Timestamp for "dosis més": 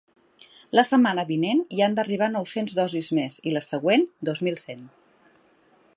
2.81-3.39